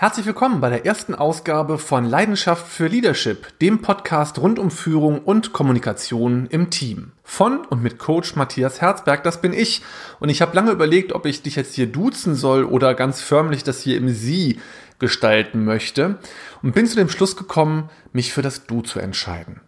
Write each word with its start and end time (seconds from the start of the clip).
Herzlich 0.00 0.24
willkommen 0.24 0.62
bei 0.62 0.70
der 0.70 0.86
ersten 0.86 1.14
Ausgabe 1.14 1.76
von 1.76 2.06
Leidenschaft 2.06 2.66
für 2.66 2.86
Leadership, 2.86 3.58
dem 3.58 3.82
Podcast 3.82 4.38
rund 4.38 4.58
um 4.58 4.70
Führung 4.70 5.18
und 5.18 5.52
Kommunikation 5.52 6.46
im 6.46 6.70
Team. 6.70 7.12
Von 7.22 7.66
und 7.66 7.82
mit 7.82 7.98
Coach 7.98 8.34
Matthias 8.34 8.80
Herzberg, 8.80 9.22
das 9.24 9.42
bin 9.42 9.52
ich. 9.52 9.82
Und 10.18 10.30
ich 10.30 10.40
habe 10.40 10.56
lange 10.56 10.70
überlegt, 10.70 11.12
ob 11.12 11.26
ich 11.26 11.42
dich 11.42 11.54
jetzt 11.54 11.74
hier 11.74 11.86
duzen 11.86 12.34
soll 12.34 12.64
oder 12.64 12.94
ganz 12.94 13.20
förmlich 13.20 13.62
das 13.62 13.82
hier 13.82 13.98
im 13.98 14.08
Sie 14.08 14.58
gestalten 14.98 15.66
möchte 15.66 16.18
und 16.62 16.74
bin 16.74 16.86
zu 16.86 16.96
dem 16.96 17.10
Schluss 17.10 17.36
gekommen, 17.36 17.90
mich 18.14 18.32
für 18.32 18.40
das 18.40 18.64
Du 18.64 18.80
zu 18.80 19.00
entscheiden. 19.00 19.60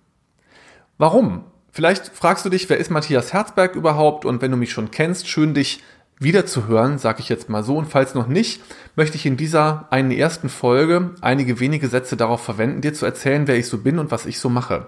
Warum? 0.96 1.44
Vielleicht 1.72 2.06
fragst 2.06 2.46
du 2.46 2.48
dich, 2.48 2.70
wer 2.70 2.78
ist 2.78 2.90
Matthias 2.90 3.34
Herzberg 3.34 3.76
überhaupt? 3.76 4.24
Und 4.24 4.40
wenn 4.40 4.50
du 4.50 4.56
mich 4.56 4.72
schon 4.72 4.90
kennst, 4.90 5.28
schön 5.28 5.52
dich 5.52 5.82
wiederzuhören, 6.22 6.98
sage 6.98 7.20
ich 7.20 7.28
jetzt 7.28 7.48
mal 7.48 7.62
so. 7.62 7.76
Und 7.76 7.86
falls 7.86 8.14
noch 8.14 8.26
nicht, 8.26 8.62
möchte 8.96 9.16
ich 9.16 9.26
in 9.26 9.36
dieser 9.36 9.86
einen 9.90 10.10
ersten 10.10 10.48
Folge 10.48 11.10
einige 11.20 11.60
wenige 11.60 11.88
Sätze 11.88 12.16
darauf 12.16 12.42
verwenden, 12.42 12.80
dir 12.80 12.94
zu 12.94 13.06
erzählen, 13.06 13.46
wer 13.46 13.56
ich 13.56 13.68
so 13.68 13.78
bin 13.78 13.98
und 13.98 14.10
was 14.10 14.26
ich 14.26 14.38
so 14.38 14.48
mache. 14.48 14.86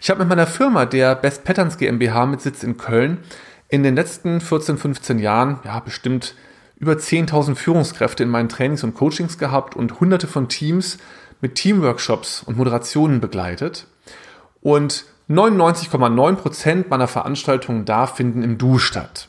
Ich 0.00 0.10
habe 0.10 0.20
mit 0.20 0.28
meiner 0.28 0.46
Firma, 0.46 0.86
der 0.86 1.14
Best 1.14 1.44
Patterns 1.44 1.78
GmbH 1.78 2.26
mit 2.26 2.40
Sitz 2.40 2.62
in 2.62 2.76
Köln, 2.76 3.18
in 3.68 3.82
den 3.82 3.96
letzten 3.96 4.40
14, 4.40 4.78
15 4.78 5.18
Jahren, 5.18 5.60
ja, 5.64 5.78
bestimmt 5.80 6.34
über 6.78 6.92
10.000 6.92 7.54
Führungskräfte 7.54 8.22
in 8.22 8.28
meinen 8.28 8.48
Trainings 8.48 8.84
und 8.84 8.94
Coachings 8.94 9.38
gehabt 9.38 9.76
und 9.76 10.00
hunderte 10.00 10.26
von 10.26 10.48
Teams 10.48 10.98
mit 11.40 11.56
Teamworkshops 11.56 12.42
und 12.42 12.56
Moderationen 12.56 13.20
begleitet. 13.20 13.86
Und 14.60 15.04
99,9 15.28 16.36
Prozent 16.36 16.90
meiner 16.90 17.08
Veranstaltungen 17.08 17.84
da 17.84 18.06
finden 18.06 18.42
im 18.42 18.58
Du 18.58 18.78
statt. 18.78 19.28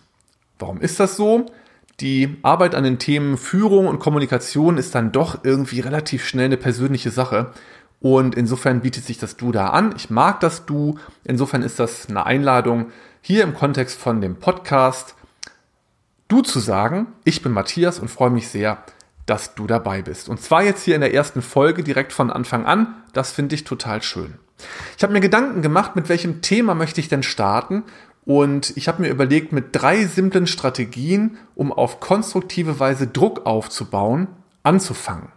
Warum 0.59 0.81
ist 0.81 0.99
das 0.99 1.15
so? 1.15 1.45
Die 2.01 2.37
Arbeit 2.43 2.75
an 2.75 2.83
den 2.83 2.99
Themen 2.99 3.37
Führung 3.37 3.87
und 3.87 3.99
Kommunikation 3.99 4.77
ist 4.77 4.93
dann 4.95 5.11
doch 5.11 5.43
irgendwie 5.43 5.79
relativ 5.79 6.25
schnell 6.25 6.45
eine 6.45 6.57
persönliche 6.57 7.11
Sache. 7.11 7.51
Und 7.99 8.35
insofern 8.35 8.81
bietet 8.81 9.05
sich 9.05 9.17
das 9.17 9.35
Du 9.35 9.51
da 9.51 9.67
an. 9.67 9.93
Ich 9.97 10.09
mag 10.09 10.39
das 10.39 10.65
Du. 10.65 10.97
Insofern 11.23 11.61
ist 11.61 11.79
das 11.79 12.07
eine 12.07 12.25
Einladung, 12.25 12.91
hier 13.21 13.43
im 13.43 13.53
Kontext 13.53 13.99
von 13.99 14.21
dem 14.21 14.37
Podcast 14.37 15.15
Du 16.29 16.41
zu 16.41 16.59
sagen. 16.59 17.07
Ich 17.23 17.41
bin 17.41 17.51
Matthias 17.51 17.99
und 17.99 18.09
freue 18.09 18.29
mich 18.29 18.47
sehr, 18.47 18.83
dass 19.25 19.55
du 19.55 19.67
dabei 19.67 20.01
bist. 20.01 20.29
Und 20.29 20.41
zwar 20.41 20.63
jetzt 20.63 20.83
hier 20.83 20.95
in 20.95 21.01
der 21.01 21.13
ersten 21.13 21.41
Folge 21.41 21.83
direkt 21.83 22.13
von 22.13 22.31
Anfang 22.31 22.65
an. 22.65 22.95
Das 23.13 23.31
finde 23.31 23.55
ich 23.55 23.63
total 23.63 24.01
schön. 24.01 24.35
Ich 24.97 25.03
habe 25.03 25.13
mir 25.13 25.21
Gedanken 25.21 25.61
gemacht, 25.61 25.95
mit 25.95 26.09
welchem 26.09 26.41
Thema 26.41 26.75
möchte 26.75 27.01
ich 27.01 27.07
denn 27.07 27.23
starten 27.23 27.83
und 28.29 28.77
ich 28.77 28.87
habe 28.87 29.01
mir 29.01 29.09
überlegt, 29.09 29.53
mit 29.53 29.69
drei 29.71 30.05
simplen 30.05 30.45
Strategien, 30.45 31.39
um 31.55 31.73
auf 31.73 31.99
konstruktive 31.99 32.79
Weise 32.79 33.07
Druck 33.07 33.47
aufzubauen, 33.47 34.27
anzufangen. 34.61 35.29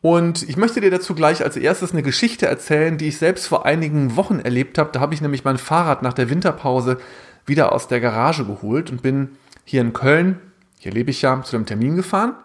Und 0.00 0.48
ich 0.48 0.56
möchte 0.56 0.80
dir 0.80 0.90
dazu 0.90 1.14
gleich 1.14 1.44
als 1.44 1.58
erstes 1.58 1.92
eine 1.92 2.02
Geschichte 2.02 2.46
erzählen, 2.46 2.96
die 2.96 3.08
ich 3.08 3.18
selbst 3.18 3.46
vor 3.46 3.66
einigen 3.66 4.16
Wochen 4.16 4.40
erlebt 4.40 4.78
habe. 4.78 4.88
Da 4.90 5.00
habe 5.00 5.12
ich 5.12 5.20
nämlich 5.20 5.44
mein 5.44 5.58
Fahrrad 5.58 6.00
nach 6.02 6.14
der 6.14 6.30
Winterpause 6.30 6.96
wieder 7.44 7.72
aus 7.72 7.88
der 7.88 8.00
Garage 8.00 8.46
geholt 8.46 8.90
und 8.90 9.02
bin 9.02 9.32
hier 9.66 9.82
in 9.82 9.92
Köln, 9.92 10.40
hier 10.78 10.92
lebe 10.92 11.10
ich 11.10 11.20
ja, 11.20 11.42
zu 11.42 11.56
einem 11.56 11.66
Termin 11.66 11.94
gefahren 11.94 12.36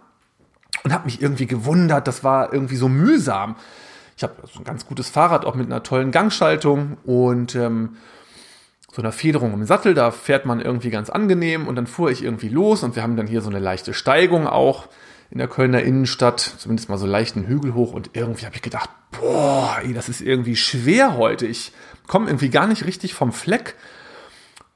und 0.84 0.92
habe 0.92 1.06
mich 1.06 1.22
irgendwie 1.22 1.48
gewundert, 1.48 2.06
das 2.06 2.26
war 2.26 2.52
irgendwie 2.52 2.76
so 2.76 2.90
mühsam. 2.90 3.56
Ich 4.18 4.24
habe 4.24 4.34
so 4.52 4.60
ein 4.60 4.66
ganz 4.66 4.86
gutes 4.86 5.10
Fahrrad, 5.10 5.46
auch 5.46 5.56
mit 5.56 5.68
einer 5.68 5.84
tollen 5.84 6.12
Gangschaltung 6.12 6.98
und 7.06 7.56
ähm, 7.56 7.96
so 8.98 9.04
einer 9.04 9.12
Federung 9.12 9.54
im 9.54 9.64
Sattel, 9.64 9.94
da 9.94 10.10
fährt 10.10 10.48
man 10.48 10.60
irgendwie 10.60 10.90
ganz 10.90 11.12
angenehm 11.12 11.68
und 11.68 11.76
dann 11.76 11.86
fuhr 11.86 12.10
ich 12.10 12.24
irgendwie 12.24 12.50
los 12.50 12.82
und 12.82 12.96
wir 12.96 13.04
haben 13.04 13.16
dann 13.16 13.28
hier 13.28 13.42
so 13.42 13.50
eine 13.52 13.60
leichte 13.60 13.94
Steigung 13.94 14.48
auch 14.48 14.88
in 15.30 15.38
der 15.38 15.48
Kölner 15.48 15.84
Innenstadt, 15.84 16.40
zumindest 16.40 16.90
mal 16.90 16.98
so 16.98 17.06
leichten 17.06 17.46
Hügel 17.46 17.76
hoch 17.76 17.94
und 17.94 18.10
irgendwie 18.14 18.48
habe 18.48 18.56
ich 18.56 18.64
gedacht, 18.64 18.90
boah, 19.12 19.78
ey, 19.84 19.94
das 19.94 20.10
ist 20.10 20.22
irgendwie 20.22 20.56
schwer 20.56 21.16
heute. 21.16 21.46
Ich 21.46 21.74
komme 22.08 22.26
irgendwie 22.26 22.50
gar 22.50 22.66
nicht 22.66 22.88
richtig 22.88 23.14
vom 23.14 23.32
Fleck 23.32 23.76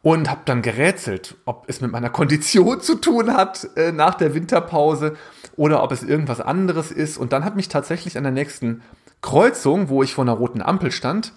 und 0.03 0.29
habe 0.29 0.41
dann 0.45 0.61
gerätselt, 0.61 1.35
ob 1.45 1.63
es 1.67 1.81
mit 1.81 1.91
meiner 1.91 2.11
Kondition 2.11 2.79
zu 2.79 2.97
tun 2.97 3.33
hat 3.33 3.69
äh, 3.75 3.91
nach 3.91 4.13
der 4.13 4.35
Winterpause 4.35 5.17
oder 5.55 5.81
ob 5.81 5.91
es 5.91 6.03
irgendwas 6.03 6.41
anderes 6.41 6.91
ist. 6.91 7.17
Und 7.17 7.33
dann 7.33 7.43
hat 7.43 7.55
mich 7.55 7.69
tatsächlich 7.69 8.19
an 8.19 8.23
der 8.23 8.33
nächsten 8.33 8.83
Kreuzung, 9.23 9.89
wo 9.89 10.03
ich 10.03 10.13
vor 10.13 10.25
einer 10.25 10.33
roten 10.33 10.61
Ampel 10.61 10.91
stand, 10.91 11.33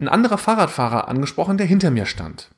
ein 0.00 0.08
anderer 0.08 0.38
Fahrradfahrer 0.38 1.08
angesprochen, 1.08 1.58
der 1.58 1.66
hinter 1.66 1.90
mir 1.90 2.06
stand. 2.06 2.50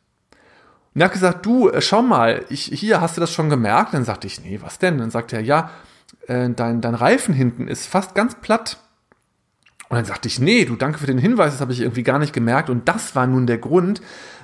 Und 0.94 1.00
er 1.00 1.06
hat 1.06 1.12
gesagt, 1.12 1.46
du, 1.46 1.68
äh, 1.70 1.80
schau 1.80 2.02
mal, 2.02 2.44
ich, 2.48 2.64
hier 2.64 3.00
hast 3.00 3.16
du 3.16 3.20
das 3.20 3.32
schon 3.32 3.50
gemerkt? 3.50 3.94
Dann 3.94 4.04
sagte 4.04 4.26
ich, 4.26 4.42
nee, 4.42 4.60
was 4.60 4.78
denn? 4.78 4.98
Dann 4.98 5.10
sagte 5.10 5.36
er, 5.36 5.42
ja, 5.42 5.70
äh, 6.26 6.50
dein, 6.50 6.80
dein 6.80 6.94
Reifen 6.94 7.34
hinten 7.34 7.68
ist 7.68 7.86
fast 7.86 8.14
ganz 8.14 8.34
platt. 8.34 8.78
Und 9.90 9.96
dann 9.96 10.04
sagte 10.04 10.28
ich, 10.28 10.38
nee, 10.38 10.64
du, 10.64 10.76
danke 10.76 11.00
für 11.00 11.06
den 11.06 11.18
Hinweis, 11.18 11.52
das 11.52 11.60
habe 11.60 11.72
ich 11.72 11.80
irgendwie 11.80 12.04
gar 12.04 12.20
nicht 12.20 12.32
gemerkt. 12.32 12.70
Und 12.70 12.88
das 12.88 13.16
war 13.16 13.26
nun 13.26 13.48
der 13.48 13.58
Grund, 13.58 14.00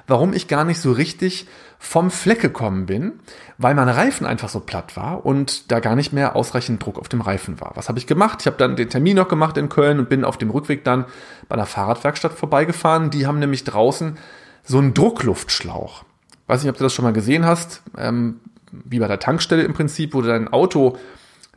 warum 0.09 0.33
ich 0.33 0.49
gar 0.49 0.65
nicht 0.65 0.81
so 0.81 0.91
richtig 0.91 1.47
vom 1.79 2.11
Fleck 2.11 2.41
gekommen 2.41 2.87
bin, 2.87 3.21
weil 3.57 3.77
mein 3.77 3.89
Reifen 3.89 4.27
einfach 4.27 4.49
so 4.49 4.59
platt 4.59 4.97
war 4.97 5.25
und 5.25 5.71
da 5.71 5.79
gar 5.79 5.95
nicht 5.95 6.13
mehr 6.13 6.35
ausreichend 6.35 6.85
Druck 6.85 6.99
auf 6.99 7.09
dem 7.09 7.21
Reifen 7.21 7.61
war. 7.61 7.71
Was 7.77 7.89
habe 7.89 8.01
ich 8.01 8.09
gemacht? 8.09 8.39
Ich 8.41 8.49
habe 8.49 8.57
dann 8.57 8.75
den 8.75 8.91
Termin 8.91 9.15
noch 9.15 9.29
gemacht 9.29 9.57
in 9.57 9.69
Köln 9.69 10.01
und 10.01 10.09
bin 10.09 10.25
auf 10.25 10.37
dem 10.37 10.51
Rückweg 10.51 10.83
dann 10.83 11.05
bei 11.49 11.55
einer 11.55 11.67
Fahrradwerkstatt 11.67 12.33
vorbeigefahren. 12.33 13.11
Die 13.11 13.29
haben 13.29 13.39
nämlich 13.39 13.63
draußen 13.63 14.19
so 14.65 14.79
einen 14.79 14.95
Druckluftschlauch. 14.95 16.03
Weiß 16.49 16.65
nicht, 16.65 16.71
ob 16.71 16.77
du 16.77 16.83
das 16.83 16.93
schon 16.93 17.05
mal 17.05 17.13
gesehen 17.13 17.47
hast, 17.47 17.83
ähm, 17.97 18.41
wie 18.73 18.99
bei 18.99 19.07
der 19.07 19.21
Tankstelle 19.21 19.63
im 19.63 19.75
Prinzip, 19.75 20.13
wo 20.13 20.23
du 20.23 20.29
dein 20.29 20.49
Auto 20.49 20.97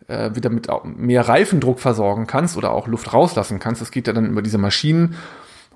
äh, 0.10 0.36
wieder 0.36 0.50
mit 0.50 0.68
mehr 0.84 1.28
Reifendruck 1.28 1.80
versorgen 1.80 2.28
kannst 2.28 2.58
oder 2.58 2.72
auch 2.72 2.88
Luft 2.88 3.14
rauslassen 3.14 3.60
kannst. 3.60 3.82
Das 3.82 3.92
geht 3.92 4.08
ja 4.08 4.14
dann 4.14 4.26
über 4.26 4.42
diese 4.42 4.58
Maschinen 4.58 5.16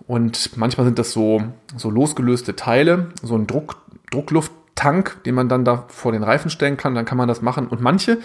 und 0.08 0.58
manchmal 0.58 0.86
sind 0.86 1.00
das 1.00 1.12
so, 1.12 1.44
so 1.78 1.90
losgelöste 1.90 2.56
Teile, 2.56 3.12
so 3.22 3.36
ein 3.36 3.48
Druck, 3.48 3.78
Drucklufttank, 4.12 5.24
den 5.24 5.36
man 5.36 5.50
dann 5.50 5.64
da 5.64 5.86
vor 5.88 6.12
den 6.12 6.24
Reifen 6.24 6.50
stellen 6.50 6.78
kann, 6.78 6.96
dann 6.96 7.06
kann 7.06 7.18
man 7.18 7.28
das 7.28 7.42
machen. 7.42 7.68
Und 7.68 7.82
manche 7.82 8.18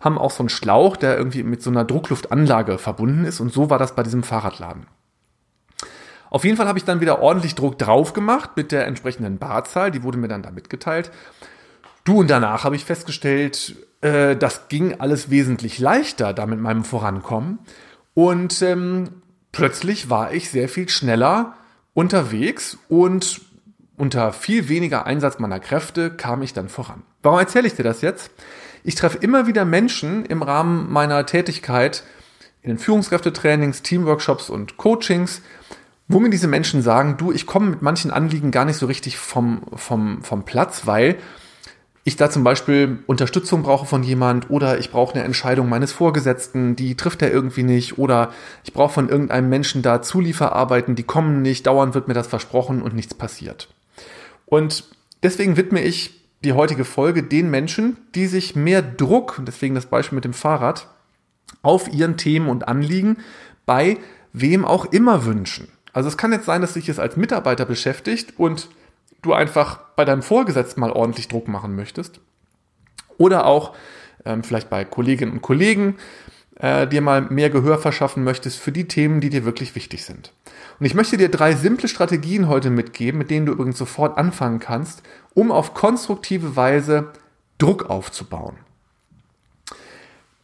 haben 0.00 0.18
auch 0.18 0.30
so 0.30 0.42
einen 0.42 0.48
Schlauch, 0.48 0.96
der 0.96 1.16
irgendwie 1.16 1.42
mit 1.42 1.62
so 1.62 1.70
einer 1.70 1.84
Druckluftanlage 1.84 2.78
verbunden 2.78 3.24
ist. 3.24 3.40
Und 3.40 3.52
so 3.52 3.70
war 3.70 3.78
das 3.78 3.94
bei 3.94 4.02
diesem 4.02 4.22
Fahrradladen. 4.22 4.86
Auf 6.30 6.44
jeden 6.44 6.56
Fall 6.56 6.68
habe 6.68 6.78
ich 6.78 6.84
dann 6.84 7.00
wieder 7.00 7.20
ordentlich 7.20 7.54
Druck 7.54 7.76
drauf 7.78 8.12
gemacht 8.12 8.50
mit 8.56 8.72
der 8.72 8.86
entsprechenden 8.86 9.38
Barzahl. 9.38 9.90
Die 9.90 10.02
wurde 10.02 10.18
mir 10.18 10.28
dann 10.28 10.42
da 10.42 10.50
mitgeteilt. 10.50 11.10
Du 12.04 12.18
und 12.18 12.30
danach 12.30 12.64
habe 12.64 12.76
ich 12.76 12.84
festgestellt, 12.84 13.76
äh, 14.00 14.36
das 14.36 14.68
ging 14.68 15.00
alles 15.00 15.30
wesentlich 15.30 15.78
leichter 15.78 16.32
da 16.32 16.46
mit 16.46 16.60
meinem 16.60 16.84
Vorankommen. 16.84 17.58
Und 18.14 18.60
ähm, 18.62 19.22
plötzlich 19.52 20.10
war 20.10 20.32
ich 20.32 20.50
sehr 20.50 20.68
viel 20.68 20.88
schneller 20.88 21.54
unterwegs 21.94 22.78
und 22.88 23.40
unter 23.96 24.32
viel 24.32 24.68
weniger 24.68 25.06
Einsatz 25.06 25.38
meiner 25.38 25.60
Kräfte 25.60 26.10
kam 26.10 26.42
ich 26.42 26.54
dann 26.54 26.68
voran. 26.68 27.02
Warum 27.22 27.38
erzähle 27.38 27.66
ich 27.66 27.74
dir 27.74 27.82
das 27.82 28.00
jetzt? 28.00 28.30
Ich 28.82 28.94
treffe 28.94 29.18
immer 29.18 29.46
wieder 29.46 29.66
Menschen 29.66 30.24
im 30.24 30.42
Rahmen 30.42 30.90
meiner 30.90 31.26
Tätigkeit 31.26 32.02
in 32.62 32.70
den 32.70 32.78
Führungskräftetrainings, 32.78 33.82
Teamworkshops 33.82 34.48
und 34.48 34.78
Coachings, 34.78 35.42
wo 36.08 36.18
mir 36.18 36.30
diese 36.30 36.48
Menschen 36.48 36.82
sagen, 36.82 37.16
du, 37.18 37.30
ich 37.30 37.46
komme 37.46 37.70
mit 37.70 37.82
manchen 37.82 38.10
Anliegen 38.10 38.50
gar 38.50 38.64
nicht 38.64 38.78
so 38.78 38.86
richtig 38.86 39.18
vom, 39.18 39.62
vom, 39.74 40.22
vom 40.22 40.44
Platz, 40.44 40.86
weil 40.86 41.16
ich 42.04 42.16
da 42.16 42.30
zum 42.30 42.44
Beispiel 42.44 42.98
Unterstützung 43.06 43.62
brauche 43.62 43.86
von 43.86 44.02
jemand 44.02 44.48
oder 44.48 44.78
ich 44.78 44.90
brauche 44.90 45.14
eine 45.14 45.24
Entscheidung 45.24 45.68
meines 45.68 45.92
Vorgesetzten, 45.92 46.74
die 46.74 46.96
trifft 46.96 47.20
er 47.20 47.30
irgendwie 47.30 47.62
nicht 47.62 47.98
oder 47.98 48.32
ich 48.64 48.72
brauche 48.72 48.94
von 48.94 49.08
irgendeinem 49.08 49.48
Menschen 49.50 49.82
da 49.82 50.00
Zulieferarbeiten, 50.00 50.94
die 50.94 51.02
kommen 51.02 51.42
nicht, 51.42 51.66
dauernd 51.66 51.94
wird 51.94 52.08
mir 52.08 52.14
das 52.14 52.26
versprochen 52.26 52.80
und 52.80 52.94
nichts 52.94 53.14
passiert. 53.14 53.68
Und 54.46 54.84
deswegen 55.22 55.56
widme 55.56 55.82
ich 55.82 56.20
die 56.42 56.54
heutige 56.54 56.86
Folge 56.86 57.22
den 57.22 57.50
Menschen, 57.50 57.98
die 58.14 58.26
sich 58.26 58.56
mehr 58.56 58.80
Druck, 58.80 59.40
deswegen 59.46 59.74
das 59.74 59.86
Beispiel 59.86 60.16
mit 60.16 60.24
dem 60.24 60.32
Fahrrad, 60.32 60.88
auf 61.62 61.92
ihren 61.92 62.16
Themen 62.16 62.48
und 62.48 62.66
Anliegen 62.66 63.18
bei 63.66 63.98
wem 64.32 64.64
auch 64.64 64.86
immer 64.86 65.26
wünschen. 65.26 65.68
Also 65.92 66.08
es 66.08 66.16
kann 66.16 66.32
jetzt 66.32 66.46
sein, 66.46 66.62
dass 66.62 66.74
sich 66.74 66.88
es 66.88 66.98
als 66.98 67.16
Mitarbeiter 67.16 67.66
beschäftigt 67.66 68.34
und 68.38 68.68
du 69.22 69.32
einfach 69.32 69.78
bei 69.96 70.04
deinem 70.04 70.22
Vorgesetzten 70.22 70.80
mal 70.80 70.92
ordentlich 70.92 71.28
Druck 71.28 71.48
machen 71.48 71.76
möchtest. 71.76 72.20
Oder 73.18 73.46
auch 73.46 73.74
ähm, 74.24 74.42
vielleicht 74.42 74.70
bei 74.70 74.84
Kolleginnen 74.84 75.32
und 75.32 75.42
Kollegen 75.42 75.96
äh, 76.56 76.86
dir 76.86 77.00
mal 77.00 77.22
mehr 77.22 77.50
Gehör 77.50 77.78
verschaffen 77.78 78.24
möchtest 78.24 78.58
für 78.58 78.72
die 78.72 78.86
Themen, 78.86 79.20
die 79.20 79.30
dir 79.30 79.44
wirklich 79.44 79.74
wichtig 79.74 80.04
sind. 80.04 80.32
Und 80.78 80.86
ich 80.86 80.94
möchte 80.94 81.16
dir 81.16 81.28
drei 81.28 81.54
simple 81.54 81.88
Strategien 81.88 82.48
heute 82.48 82.70
mitgeben, 82.70 83.18
mit 83.18 83.30
denen 83.30 83.46
du 83.46 83.52
übrigens 83.52 83.78
sofort 83.78 84.16
anfangen 84.16 84.60
kannst, 84.60 85.02
um 85.34 85.50
auf 85.50 85.74
konstruktive 85.74 86.56
Weise 86.56 87.12
Druck 87.58 87.90
aufzubauen. 87.90 88.56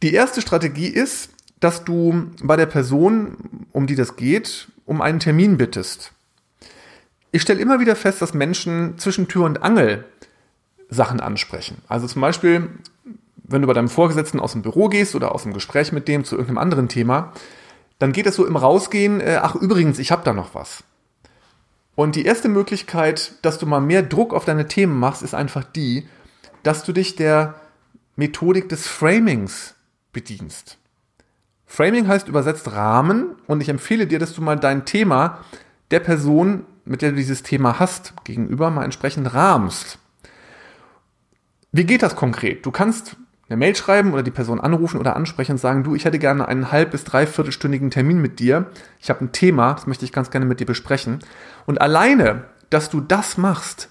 Die 0.03 0.13
erste 0.13 0.41
Strategie 0.41 0.87
ist, 0.87 1.29
dass 1.59 1.83
du 1.83 2.31
bei 2.43 2.55
der 2.55 2.67
Person, 2.67 3.67
um 3.71 3.87
die 3.87 3.95
das 3.95 4.15
geht, 4.15 4.67
um 4.85 5.01
einen 5.01 5.19
Termin 5.19 5.57
bittest. 5.57 6.11
Ich 7.37 7.43
stelle 7.43 7.61
immer 7.61 7.79
wieder 7.79 7.95
fest, 7.95 8.19
dass 8.23 8.33
Menschen 8.33 8.97
zwischen 8.97 9.27
Tür 9.27 9.45
und 9.45 9.61
Angel 9.61 10.05
Sachen 10.89 11.19
ansprechen. 11.19 11.77
Also 11.87 12.07
zum 12.07 12.19
Beispiel, 12.19 12.67
wenn 13.43 13.61
du 13.61 13.67
bei 13.67 13.75
deinem 13.75 13.89
Vorgesetzten 13.89 14.39
aus 14.39 14.53
dem 14.53 14.63
Büro 14.63 14.87
gehst 14.87 15.13
oder 15.13 15.35
aus 15.35 15.43
dem 15.43 15.53
Gespräch 15.53 15.91
mit 15.91 16.07
dem 16.07 16.23
zu 16.23 16.33
irgendeinem 16.33 16.57
anderen 16.57 16.89
Thema, 16.89 17.33
dann 17.99 18.11
geht 18.11 18.25
es 18.25 18.33
so 18.33 18.47
im 18.47 18.55
Rausgehen, 18.55 19.21
äh, 19.21 19.39
ach 19.39 19.53
übrigens, 19.53 19.99
ich 19.99 20.11
habe 20.11 20.23
da 20.23 20.33
noch 20.33 20.55
was. 20.55 20.83
Und 21.93 22.15
die 22.15 22.25
erste 22.25 22.49
Möglichkeit, 22.49 23.33
dass 23.43 23.59
du 23.59 23.67
mal 23.67 23.81
mehr 23.81 24.01
Druck 24.01 24.33
auf 24.33 24.45
deine 24.45 24.67
Themen 24.67 24.97
machst, 24.97 25.21
ist 25.21 25.35
einfach 25.35 25.63
die, 25.63 26.07
dass 26.63 26.85
du 26.85 26.91
dich 26.91 27.17
der 27.17 27.53
Methodik 28.15 28.67
des 28.67 28.87
Framings 28.87 29.75
bedienst. 30.11 30.79
Framing 31.67 32.07
heißt 32.07 32.29
übersetzt 32.29 32.71
Rahmen 32.71 33.35
und 33.45 33.61
ich 33.61 33.69
empfehle 33.69 34.07
dir, 34.07 34.17
dass 34.17 34.33
du 34.33 34.41
mal 34.41 34.55
dein 34.55 34.85
Thema 34.85 35.45
der 35.91 35.99
Person, 35.99 36.65
mit 36.87 37.01
der 37.01 37.11
du 37.11 37.17
dieses 37.17 37.43
Thema 37.43 37.79
hast, 37.79 38.13
gegenüber 38.23 38.69
mal 38.69 38.83
entsprechend 38.83 39.33
rahmst. 39.33 39.99
Wie 41.71 41.85
geht 41.85 42.01
das 42.01 42.15
konkret? 42.15 42.65
Du 42.65 42.71
kannst 42.71 43.17
eine 43.49 43.57
Mail 43.57 43.75
schreiben 43.75 44.13
oder 44.13 44.23
die 44.23 44.31
Person 44.31 44.59
anrufen 44.59 44.99
oder 44.99 45.15
ansprechen 45.15 45.53
und 45.53 45.57
sagen, 45.57 45.83
du, 45.83 45.95
ich 45.95 46.05
hätte 46.05 46.19
gerne 46.19 46.47
einen 46.47 46.71
halb- 46.71 46.91
bis 46.91 47.03
dreiviertelstündigen 47.03 47.91
Termin 47.91 48.19
mit 48.19 48.39
dir. 48.39 48.71
Ich 48.99 49.09
habe 49.09 49.23
ein 49.23 49.31
Thema, 49.31 49.73
das 49.73 49.87
möchte 49.87 50.05
ich 50.05 50.11
ganz 50.11 50.31
gerne 50.31 50.45
mit 50.45 50.59
dir 50.59 50.65
besprechen. 50.65 51.19
Und 51.65 51.79
alleine, 51.79 52.45
dass 52.69 52.89
du 52.89 52.99
das 52.99 53.37
machst, 53.37 53.89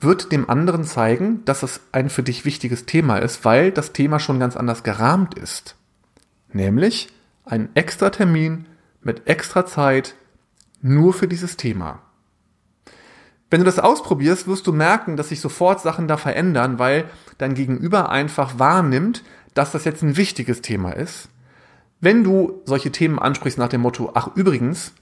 wird 0.00 0.32
dem 0.32 0.48
anderen 0.48 0.84
zeigen, 0.84 1.44
dass 1.44 1.62
es 1.62 1.80
ein 1.92 2.08
für 2.08 2.22
dich 2.22 2.44
wichtiges 2.44 2.86
Thema 2.86 3.18
ist, 3.18 3.44
weil 3.44 3.72
das 3.72 3.92
Thema 3.92 4.20
schon 4.20 4.38
ganz 4.38 4.56
anders 4.56 4.84
gerahmt 4.84 5.34
ist. 5.34 5.76
Nämlich 6.52 7.08
ein 7.44 7.68
extra 7.74 8.10
Termin 8.10 8.66
mit 9.02 9.26
extra 9.26 9.66
Zeit 9.66 10.14
nur 10.80 11.12
für 11.12 11.28
dieses 11.28 11.56
Thema. 11.56 12.00
Wenn 13.50 13.60
du 13.60 13.64
das 13.64 13.78
ausprobierst, 13.78 14.46
wirst 14.46 14.66
du 14.66 14.72
merken, 14.72 15.16
dass 15.16 15.30
sich 15.30 15.40
sofort 15.40 15.80
Sachen 15.80 16.06
da 16.06 16.16
verändern, 16.16 16.78
weil 16.78 17.04
dein 17.38 17.54
Gegenüber 17.54 18.10
einfach 18.10 18.58
wahrnimmt, 18.58 19.24
dass 19.54 19.72
das 19.72 19.84
jetzt 19.84 20.02
ein 20.02 20.16
wichtiges 20.16 20.60
Thema 20.60 20.92
ist. 20.92 21.30
Wenn 22.00 22.22
du 22.22 22.62
solche 22.64 22.92
Themen 22.92 23.18
ansprichst 23.18 23.58
nach 23.58 23.68
dem 23.68 23.80
Motto, 23.80 24.12
ach 24.14 24.36
übrigens, 24.36 24.92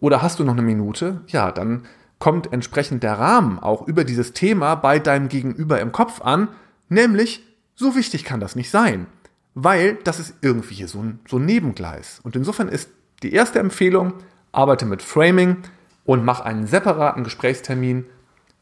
oder 0.00 0.22
hast 0.22 0.38
du 0.38 0.44
noch 0.44 0.52
eine 0.52 0.62
Minute, 0.62 1.22
ja, 1.26 1.50
dann 1.50 1.84
kommt 2.18 2.52
entsprechend 2.52 3.02
der 3.02 3.18
Rahmen 3.18 3.58
auch 3.58 3.86
über 3.86 4.04
dieses 4.04 4.32
Thema 4.32 4.74
bei 4.74 4.98
deinem 4.98 5.28
Gegenüber 5.28 5.80
im 5.80 5.92
Kopf 5.92 6.22
an, 6.22 6.48
nämlich, 6.88 7.42
so 7.74 7.94
wichtig 7.94 8.24
kann 8.24 8.40
das 8.40 8.56
nicht 8.56 8.70
sein, 8.70 9.06
weil 9.54 9.98
das 10.04 10.18
ist 10.18 10.34
irgendwie 10.40 10.74
hier 10.74 10.88
so 10.88 11.00
ein, 11.00 11.18
so 11.28 11.36
ein 11.36 11.44
Nebengleis. 11.44 12.20
Und 12.22 12.36
insofern 12.36 12.68
ist 12.68 12.88
die 13.22 13.32
erste 13.32 13.58
Empfehlung, 13.58 14.14
arbeite 14.52 14.86
mit 14.86 15.02
Framing 15.02 15.58
und 16.06 16.24
mach 16.24 16.40
einen 16.40 16.66
separaten 16.66 17.24
Gesprächstermin 17.24 18.06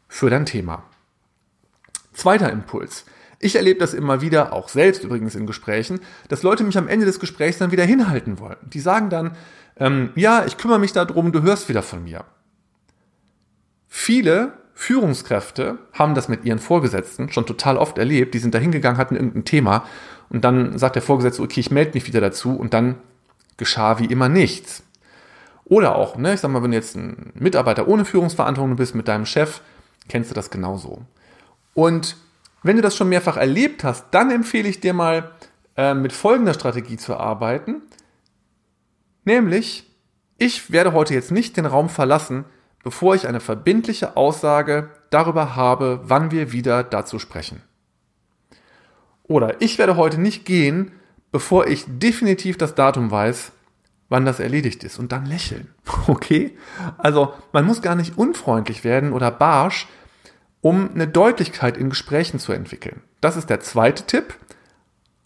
für 0.09 0.31
dein 0.31 0.47
Thema. 0.47 0.83
Zweiter 2.13 2.51
Impuls. 2.51 3.05
Ich 3.39 3.57
erlebe 3.57 3.79
das 3.79 3.93
immer 3.95 4.21
wieder, 4.21 4.53
auch 4.53 4.69
selbst 4.69 5.05
übrigens 5.05 5.35
in 5.35 5.47
Gesprächen, 5.47 6.01
dass 6.29 6.43
Leute 6.43 6.65
mich 6.65 6.79
am 6.79 6.89
Ende 6.89 7.05
des 7.05 7.21
Gesprächs 7.21 7.59
dann 7.59 7.73
wieder 7.73 7.85
hinhalten 7.85 8.39
wollen. 8.39 8.57
Die 8.63 8.81
sagen 8.81 9.11
dann, 9.11 9.37
ähm, 9.77 10.11
ja, 10.15 10.45
ich 10.47 10.57
kümmere 10.57 10.79
mich 10.79 10.93
darum, 10.93 11.33
du 11.33 11.43
hörst 11.43 11.69
wieder 11.69 11.83
von 11.83 12.05
mir. 12.05 12.25
Viele 13.89 14.55
Führungskräfte 14.73 15.79
haben 15.93 16.15
das 16.15 16.29
mit 16.29 16.45
ihren 16.45 16.59
Vorgesetzten 16.59 17.31
schon 17.31 17.47
total 17.47 17.77
oft 17.77 17.99
erlebt. 17.99 18.35
Die 18.35 18.39
sind 18.39 18.55
da 18.55 18.59
hingegangen, 18.59 18.99
hatten 18.99 19.15
irgendein 19.15 19.45
Thema 19.45 19.85
und 20.31 20.45
dann 20.45 20.79
sagt 20.79 20.97
der 20.97 21.03
Vorgesetzte, 21.03 21.43
okay, 21.43 21.61
ich 21.61 21.71
melde 21.71 21.93
mich 21.95 22.07
wieder 22.07 22.21
dazu 22.21 22.57
und 22.57 22.73
dann 22.73 22.97
geschah 23.57 23.99
wie 23.99 24.07
immer 24.07 24.29
nichts. 24.29 24.83
Oder 25.65 25.97
auch, 25.97 26.17
ne, 26.17 26.35
ich 26.35 26.41
sag 26.41 26.51
mal, 26.51 26.63
wenn 26.63 26.73
du 26.73 26.77
jetzt 26.77 26.97
ein 26.97 27.33
Mitarbeiter 27.35 27.89
ohne 27.89 28.05
Führungsverantwortung 28.05 28.77
bist 28.77 28.95
mit 28.95 29.09
deinem 29.09 29.27
Chef, 29.27 29.63
kennst 30.09 30.31
du 30.31 30.35
das 30.35 30.51
genauso. 30.51 31.03
Und 31.73 32.17
wenn 32.63 32.77
du 32.77 32.83
das 32.83 32.97
schon 32.97 33.09
mehrfach 33.09 33.37
erlebt 33.37 33.85
hast, 33.85 34.07
dann 34.11 34.31
empfehle 34.31 34.69
ich 34.69 34.81
dir 34.81 34.93
mal, 34.93 35.31
äh, 35.77 35.95
mit 35.95 36.13
folgender 36.13 36.55
Strategie 36.55 36.97
zu 36.97 37.17
arbeiten. 37.17 37.83
Nämlich, 39.25 39.91
ich 40.39 40.71
werde 40.71 40.93
heute 40.93 41.15
jetzt 41.15 41.31
nicht 41.31 41.57
den 41.57 41.67
Raum 41.67 41.89
verlassen, 41.89 42.45
bevor 42.83 43.15
ich 43.15 43.27
eine 43.27 43.41
verbindliche 43.41 44.17
Aussage 44.17 44.91
darüber 45.11 45.57
habe, 45.57 46.01
wann 46.05 46.31
wir 46.31 46.53
wieder 46.53 46.85
dazu 46.85 47.19
sprechen. 47.19 47.63
Oder 49.25 49.61
ich 49.63 49.79
werde 49.79 49.97
heute 49.97 50.21
nicht 50.21 50.45
gehen, 50.45 50.93
bevor 51.33 51.67
ich 51.67 51.85
definitiv 51.89 52.59
das 52.59 52.75
Datum 52.75 53.11
weiß, 53.11 53.53
wann 54.09 54.25
das 54.25 54.41
erledigt 54.41 54.85
ist 54.85 54.99
und 54.99 55.13
dann 55.13 55.27
lächeln. 55.27 55.69
Okay? 56.07 56.57
Also 56.99 57.33
man 57.53 57.65
muss 57.65 57.81
gar 57.81 57.95
nicht 57.95 58.19
unfreundlich 58.19 58.85
werden 58.85 59.13
oder 59.13 59.31
barsch, 59.31 59.89
um 60.61 60.91
eine 60.95 61.09
Deutlichkeit 61.09 61.77
in 61.77 61.89
Gesprächen 61.89 62.39
zu 62.39 62.53
entwickeln. 62.53 63.01
Das 63.21 63.37
ist 63.37 63.49
der 63.49 63.61
zweite 63.61 64.05
Tipp. 64.05 64.35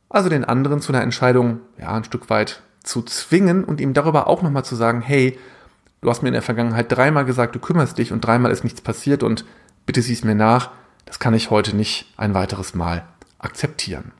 Also 0.09 0.29
den 0.29 0.45
anderen 0.45 0.81
zu 0.81 0.93
einer 0.93 1.03
Entscheidung 1.03 1.61
ja 1.79 1.93
ein 1.93 2.05
Stück 2.05 2.31
weit 2.31 2.63
zu 2.83 3.03
zwingen 3.03 3.65
und 3.65 3.81
ihm 3.81 3.93
darüber 3.93 4.29
auch 4.29 4.43
nochmal 4.43 4.65
zu 4.65 4.77
sagen, 4.77 5.01
hey, 5.01 5.39
du 6.01 6.09
hast 6.09 6.23
mir 6.23 6.29
in 6.29 6.35
der 6.35 6.43
Vergangenheit 6.43 6.91
dreimal 6.91 7.25
gesagt, 7.25 7.55
du 7.55 7.59
kümmerst 7.59 7.99
dich 7.99 8.13
und 8.13 8.25
dreimal 8.25 8.51
ist 8.51 8.65
nichts 8.65 8.81
passiert 8.81 9.23
und 9.23 9.45
bitte 9.85 10.01
siehst 10.01 10.25
mir 10.25 10.35
nach, 10.35 10.71
das 11.05 11.19
kann 11.19 11.35
ich 11.35 11.51
heute 11.51 11.77
nicht 11.77 12.13
ein 12.17 12.35
weiteres 12.35 12.75
Mal 12.75 13.07
akzeptieren. 13.39 14.13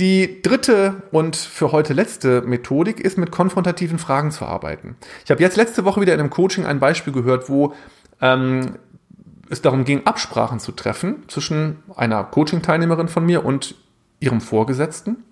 Die 0.00 0.40
dritte 0.40 1.02
und 1.12 1.36
für 1.36 1.70
heute 1.70 1.92
letzte 1.92 2.40
Methodik 2.42 2.98
ist, 2.98 3.18
mit 3.18 3.30
konfrontativen 3.30 3.98
Fragen 3.98 4.30
zu 4.30 4.44
arbeiten. 4.46 4.96
Ich 5.24 5.30
habe 5.30 5.42
jetzt 5.42 5.56
letzte 5.56 5.84
Woche 5.84 6.00
wieder 6.00 6.14
in 6.14 6.20
einem 6.20 6.30
Coaching 6.30 6.64
ein 6.64 6.80
Beispiel 6.80 7.12
gehört, 7.12 7.50
wo 7.50 7.74
ähm, 8.20 8.76
es 9.50 9.60
darum 9.60 9.84
ging, 9.84 10.06
Absprachen 10.06 10.60
zu 10.60 10.72
treffen 10.72 11.24
zwischen 11.28 11.82
einer 11.94 12.24
Coaching-Teilnehmerin 12.24 13.08
von 13.08 13.26
mir 13.26 13.44
und 13.44 13.74
ihrem 14.18 14.40
Vorgesetzten. 14.40 15.24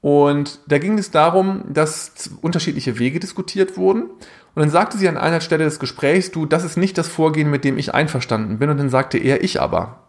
Und 0.00 0.60
da 0.68 0.78
ging 0.78 0.98
es 0.98 1.10
darum, 1.10 1.64
dass 1.68 2.30
unterschiedliche 2.40 2.98
Wege 2.98 3.20
diskutiert 3.20 3.76
wurden. 3.76 4.04
Und 4.04 4.62
dann 4.62 4.70
sagte 4.70 4.96
sie 4.96 5.08
an 5.08 5.18
einer 5.18 5.42
Stelle 5.42 5.64
des 5.64 5.78
Gesprächs, 5.78 6.30
du, 6.30 6.46
das 6.46 6.64
ist 6.64 6.76
nicht 6.78 6.96
das 6.96 7.08
Vorgehen, 7.08 7.50
mit 7.50 7.64
dem 7.64 7.76
ich 7.76 7.92
einverstanden 7.92 8.58
bin. 8.58 8.70
Und 8.70 8.78
dann 8.78 8.88
sagte 8.88 9.18
er, 9.18 9.44
ich 9.44 9.60
aber. 9.60 10.04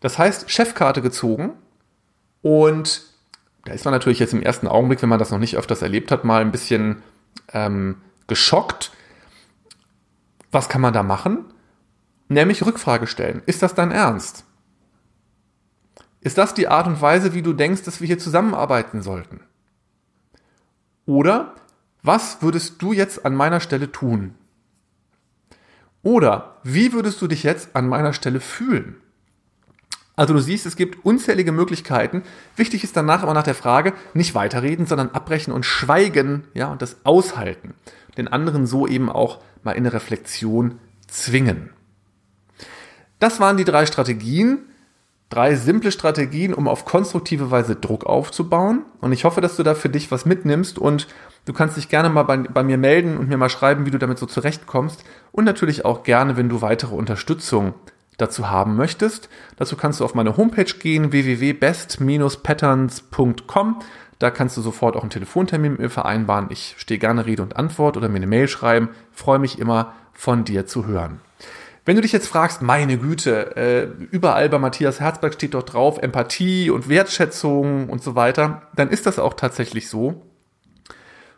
Das 0.00 0.18
heißt, 0.18 0.50
Chefkarte 0.50 1.00
gezogen 1.00 1.52
und 2.42 3.02
da 3.64 3.72
ist 3.72 3.84
man 3.84 3.92
natürlich 3.92 4.18
jetzt 4.18 4.32
im 4.32 4.42
ersten 4.42 4.66
Augenblick, 4.66 5.02
wenn 5.02 5.08
man 5.08 5.18
das 5.18 5.30
noch 5.30 5.38
nicht 5.38 5.56
öfters 5.56 5.82
erlebt 5.82 6.10
hat, 6.10 6.24
mal 6.24 6.40
ein 6.40 6.52
bisschen 6.52 7.02
ähm, 7.52 7.96
geschockt. 8.26 8.92
Was 10.50 10.68
kann 10.68 10.80
man 10.80 10.94
da 10.94 11.02
machen? 11.02 11.44
Nämlich 12.28 12.64
Rückfrage 12.64 13.06
stellen. 13.06 13.42
Ist 13.46 13.62
das 13.62 13.74
dein 13.74 13.90
Ernst? 13.90 14.44
Ist 16.20 16.38
das 16.38 16.54
die 16.54 16.68
Art 16.68 16.86
und 16.86 17.00
Weise, 17.00 17.34
wie 17.34 17.42
du 17.42 17.52
denkst, 17.52 17.82
dass 17.82 18.00
wir 18.00 18.06
hier 18.06 18.18
zusammenarbeiten 18.18 19.02
sollten? 19.02 19.40
Oder 21.06 21.54
was 22.02 22.42
würdest 22.42 22.82
du 22.82 22.92
jetzt 22.92 23.24
an 23.24 23.34
meiner 23.34 23.60
Stelle 23.60 23.92
tun? 23.92 24.34
Oder 26.02 26.56
wie 26.62 26.92
würdest 26.92 27.20
du 27.20 27.26
dich 27.26 27.42
jetzt 27.42 27.74
an 27.74 27.88
meiner 27.88 28.12
Stelle 28.12 28.40
fühlen? 28.40 28.96
Also 30.18 30.34
du 30.34 30.40
siehst, 30.40 30.66
es 30.66 30.74
gibt 30.74 31.04
unzählige 31.04 31.52
Möglichkeiten. 31.52 32.24
Wichtig 32.56 32.82
ist 32.82 32.96
danach 32.96 33.22
aber 33.22 33.34
nach 33.34 33.44
der 33.44 33.54
Frage, 33.54 33.92
nicht 34.14 34.34
weiterreden, 34.34 34.84
sondern 34.84 35.10
abbrechen 35.10 35.52
und 35.52 35.64
schweigen, 35.64 36.42
ja, 36.54 36.72
und 36.72 36.82
das 36.82 36.96
aushalten. 37.04 37.74
Den 38.16 38.26
anderen 38.26 38.66
so 38.66 38.88
eben 38.88 39.10
auch 39.10 39.38
mal 39.62 39.72
in 39.72 39.86
eine 39.86 39.92
Reflexion 39.92 40.80
zwingen. 41.06 41.70
Das 43.20 43.38
waren 43.38 43.58
die 43.58 43.64
drei 43.64 43.86
Strategien. 43.86 44.58
Drei 45.28 45.54
simple 45.54 45.92
Strategien, 45.92 46.52
um 46.52 46.66
auf 46.66 46.84
konstruktive 46.84 47.52
Weise 47.52 47.76
Druck 47.76 48.04
aufzubauen. 48.04 48.86
Und 49.00 49.12
ich 49.12 49.22
hoffe, 49.22 49.40
dass 49.40 49.54
du 49.54 49.62
da 49.62 49.76
für 49.76 49.88
dich 49.88 50.10
was 50.10 50.26
mitnimmst 50.26 50.80
und 50.80 51.06
du 51.44 51.52
kannst 51.52 51.76
dich 51.76 51.88
gerne 51.88 52.08
mal 52.08 52.24
bei, 52.24 52.38
bei 52.38 52.64
mir 52.64 52.78
melden 52.78 53.18
und 53.18 53.28
mir 53.28 53.36
mal 53.36 53.50
schreiben, 53.50 53.86
wie 53.86 53.92
du 53.92 53.98
damit 53.98 54.18
so 54.18 54.26
zurechtkommst. 54.26 55.04
Und 55.30 55.44
natürlich 55.44 55.84
auch 55.84 56.02
gerne, 56.02 56.36
wenn 56.36 56.48
du 56.48 56.60
weitere 56.60 56.96
Unterstützung 56.96 57.74
dazu 58.18 58.50
haben 58.50 58.76
möchtest. 58.76 59.30
Dazu 59.56 59.76
kannst 59.76 60.00
du 60.00 60.04
auf 60.04 60.14
meine 60.14 60.36
Homepage 60.36 60.64
gehen, 60.64 61.12
www.best-patterns.com. 61.12 63.78
Da 64.18 64.30
kannst 64.30 64.56
du 64.56 64.60
sofort 64.60 64.96
auch 64.96 65.02
einen 65.02 65.10
Telefontermin 65.10 65.72
mit 65.72 65.80
mir 65.80 65.90
vereinbaren. 65.90 66.46
Ich 66.50 66.74
stehe 66.76 67.00
gerne 67.00 67.24
Rede 67.24 67.42
und 67.42 67.56
Antwort 67.56 67.96
oder 67.96 68.08
mir 68.08 68.16
eine 68.16 68.26
Mail 68.26 68.48
schreiben. 68.48 68.90
freue 69.12 69.38
mich 69.38 69.58
immer, 69.58 69.94
von 70.12 70.44
dir 70.44 70.66
zu 70.66 70.86
hören. 70.86 71.20
Wenn 71.84 71.96
du 71.96 72.02
dich 72.02 72.12
jetzt 72.12 72.26
fragst, 72.26 72.60
meine 72.60 72.98
Güte, 72.98 73.56
äh, 73.56 73.88
überall 74.10 74.50
bei 74.50 74.58
Matthias 74.58 75.00
Herzberg 75.00 75.32
steht 75.32 75.54
doch 75.54 75.62
drauf 75.62 75.98
Empathie 76.02 76.68
und 76.70 76.90
Wertschätzung 76.90 77.88
und 77.88 78.02
so 78.02 78.14
weiter, 78.14 78.62
dann 78.74 78.90
ist 78.90 79.06
das 79.06 79.18
auch 79.18 79.32
tatsächlich 79.34 79.88
so. 79.88 80.26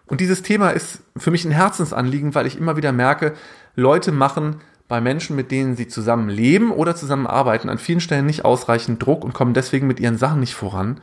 Und 0.07 0.21
dieses 0.21 0.43
Thema 0.43 0.71
ist 0.71 1.05
für 1.17 1.31
mich 1.31 1.45
ein 1.45 1.53
Herzensanliegen, 1.53 2.35
weil 2.35 2.47
ich 2.47 2.59
immer 2.59 2.77
wieder 2.77 2.91
merke, 2.91 3.35
Leute 3.77 4.11
machen 4.11 4.57
bei 4.91 5.01
Menschen, 5.01 5.37
mit 5.37 5.51
denen 5.51 5.77
sie 5.77 5.89
zusammen 5.89 6.29
leben 6.29 6.73
oder 6.73 6.95
zusammenarbeiten, 6.95 7.71
an 7.71 7.79
vielen 7.79 8.01
Stellen 8.01 8.27
nicht 8.27 8.45
ausreichend 8.45 9.05
Druck 9.05 9.25
und 9.25 9.33
kommen 9.33 9.55
deswegen 9.55 9.87
mit 9.87 10.01
ihren 10.01 10.19
Sachen 10.19 10.41
nicht 10.41 10.55
voran. 10.55 11.01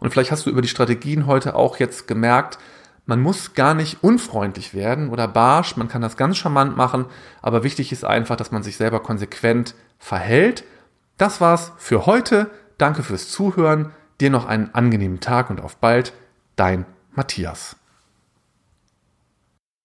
Und 0.00 0.10
vielleicht 0.10 0.32
hast 0.32 0.44
du 0.44 0.50
über 0.50 0.60
die 0.60 0.68
Strategien 0.68 1.26
heute 1.26 1.54
auch 1.54 1.78
jetzt 1.78 2.08
gemerkt, 2.08 2.58
man 3.06 3.20
muss 3.20 3.54
gar 3.54 3.74
nicht 3.74 4.02
unfreundlich 4.02 4.74
werden 4.74 5.08
oder 5.08 5.28
barsch, 5.28 5.76
man 5.76 5.88
kann 5.88 6.02
das 6.02 6.16
ganz 6.16 6.36
charmant 6.36 6.76
machen, 6.76 7.06
aber 7.40 7.62
wichtig 7.62 7.92
ist 7.92 8.04
einfach, 8.04 8.36
dass 8.36 8.50
man 8.50 8.62
sich 8.62 8.76
selber 8.76 9.00
konsequent 9.00 9.74
verhält 9.98 10.64
Das 11.16 11.40
war's 11.40 11.72
für 11.78 12.06
heute. 12.06 12.50
Danke 12.78 13.04
fürs 13.04 13.28
Zuhören. 13.28 13.92
Dir 14.20 14.30
noch 14.30 14.46
einen 14.46 14.74
angenehmen 14.74 15.20
Tag 15.20 15.50
und 15.50 15.60
auf 15.60 15.76
bald. 15.76 16.12
Dein 16.56 16.84
Matthias. 17.12 17.76